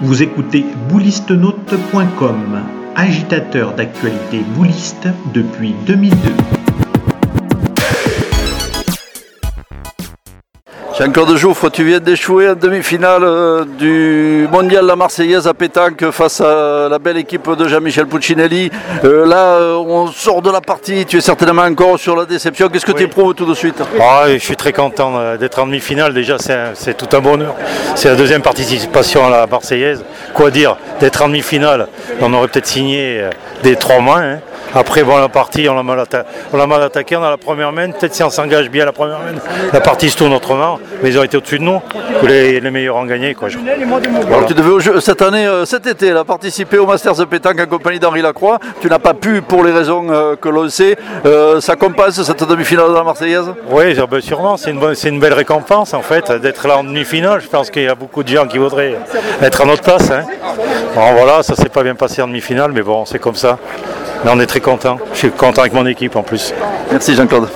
Vous 0.00 0.22
écoutez 0.22 0.64
boulistenote.com, 0.88 2.60
agitateur 2.96 3.74
d'actualité 3.74 4.40
bouliste 4.56 5.06
depuis 5.32 5.72
2002. 5.86 6.16
Jean-Claude 10.96 11.36
Jouffre, 11.36 11.70
tu 11.70 11.82
viens 11.82 11.98
d'échouer 11.98 12.48
en 12.50 12.54
demi-finale 12.54 13.24
euh, 13.24 13.64
du 13.64 14.46
mondial 14.48 14.86
La 14.86 14.94
Marseillaise 14.94 15.48
à 15.48 15.52
pétanque 15.52 16.08
face 16.12 16.40
à 16.40 16.88
la 16.88 17.00
belle 17.00 17.16
équipe 17.16 17.50
de 17.50 17.66
Jean-Michel 17.66 18.06
Puccinelli. 18.06 18.70
Euh, 19.02 19.26
là, 19.26 19.56
euh, 19.56 19.74
on 19.74 20.06
sort 20.06 20.40
de 20.40 20.52
la 20.52 20.60
partie, 20.60 21.04
tu 21.04 21.16
es 21.16 21.20
certainement 21.20 21.62
encore 21.62 21.98
sur 21.98 22.14
la 22.14 22.24
déception. 22.24 22.68
Qu'est-ce 22.68 22.86
que 22.86 22.92
tu 22.92 23.02
éprouves 23.02 23.34
tout 23.34 23.44
de 23.44 23.54
suite? 23.54 23.82
Ah, 24.00 24.26
Je 24.28 24.38
suis 24.38 24.54
très 24.54 24.72
content 24.72 25.36
d'être 25.36 25.58
en 25.58 25.66
demi-finale. 25.66 26.14
Déjà, 26.14 26.36
c'est 26.38 26.96
tout 26.96 27.16
un 27.16 27.20
bonheur. 27.20 27.56
C'est 27.96 28.10
la 28.10 28.14
deuxième 28.14 28.42
participation 28.42 29.26
à 29.26 29.30
la 29.30 29.46
Marseillaise. 29.48 30.04
Quoi 30.32 30.52
dire 30.52 30.76
D'être 31.00 31.22
en 31.22 31.26
demi-finale, 31.26 31.88
on 32.20 32.32
aurait 32.32 32.46
peut-être 32.46 32.68
signé 32.68 33.20
des 33.64 33.74
trois 33.74 33.98
mois. 33.98 34.20
Hein. 34.20 34.38
Après, 34.74 35.04
bon, 35.04 35.16
la 35.18 35.28
partie, 35.28 35.68
on 35.68 35.74
l'a 35.74 35.82
mal, 35.82 36.00
attaqué. 36.82 37.16
On 37.16 37.22
a 37.22 37.30
la 37.30 37.36
première 37.36 37.72
main. 37.72 37.90
Peut-être 37.90 38.14
si 38.14 38.22
on 38.22 38.30
s'engage 38.30 38.70
bien 38.70 38.84
la 38.84 38.92
première 38.92 39.18
main, 39.18 39.40
la 39.72 39.80
partie 39.80 40.10
se 40.10 40.16
tourne 40.16 40.32
autrement. 40.32 40.78
Mais 41.02 41.10
ils 41.10 41.18
ont 41.18 41.22
été 41.22 41.36
au-dessus 41.36 41.58
de 41.58 41.64
nous. 41.64 41.80
Les, 42.22 42.60
les, 42.60 42.70
meilleurs 42.70 42.96
ont 42.96 43.04
gagné. 43.04 43.34
Quoi. 43.34 43.48
tu 43.48 44.54
devais 44.54 45.00
cette 45.00 45.22
année, 45.22 45.46
euh, 45.46 45.64
cet 45.64 45.86
été, 45.86 46.12
participer 46.26 46.78
au 46.78 46.86
Masters 46.86 47.14
de 47.14 47.24
pétanque 47.24 47.60
en 47.60 47.66
compagnie 47.66 48.00
d'Henri 48.00 48.22
Lacroix. 48.22 48.58
Tu 48.80 48.88
n'as 48.88 48.98
pas 48.98 49.14
pu 49.14 49.42
pour 49.42 49.62
les 49.62 49.72
raisons 49.72 50.06
euh, 50.10 50.36
que 50.36 50.48
l'on 50.48 50.68
sait. 50.68 50.96
Euh, 51.24 51.60
ça 51.60 51.76
compense 51.76 52.20
cette 52.22 52.44
demi-finale 52.44 52.88
de 52.88 52.94
la 52.94 53.04
Marseillaise? 53.04 53.52
Oui, 53.70 53.94
ben, 54.10 54.20
sûrement. 54.20 54.56
C'est 54.56 54.70
une, 54.70 54.80
une, 55.04 55.20
belle 55.20 55.34
récompense 55.34 55.94
en 55.94 56.02
fait 56.02 56.32
d'être 56.32 56.66
là 56.66 56.78
en 56.78 56.84
demi-finale. 56.84 57.40
Je 57.40 57.48
pense 57.48 57.70
qu'il 57.70 57.82
y 57.82 57.88
a 57.88 57.94
beaucoup 57.94 58.22
de 58.22 58.28
gens 58.28 58.46
qui 58.46 58.58
voudraient 58.58 58.96
être 59.40 59.62
à 59.62 59.64
notre 59.64 59.82
place. 59.82 60.10
Hein. 60.10 60.24
voilà, 60.94 61.42
ça 61.42 61.54
s'est 61.54 61.68
pas 61.68 61.82
bien 61.82 61.94
passé 61.94 62.22
en 62.22 62.26
demi-finale, 62.26 62.72
mais 62.72 62.82
bon, 62.82 63.04
c'est 63.04 63.18
comme 63.18 63.36
ça. 63.36 63.58
Mais 64.24 64.30
on 64.32 64.40
est 64.40 64.46
très 64.46 64.60
content. 64.60 64.98
Je 65.12 65.18
suis 65.18 65.30
content 65.30 65.60
avec 65.60 65.74
mon 65.74 65.86
équipe 65.86 66.16
en 66.16 66.22
plus. 66.22 66.54
Merci 66.90 67.14
Jean-Claude. 67.14 67.48